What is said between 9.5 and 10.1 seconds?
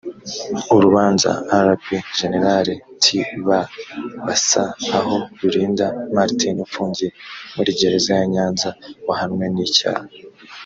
n icyaha